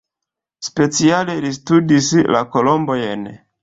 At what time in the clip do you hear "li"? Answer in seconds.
1.45-1.53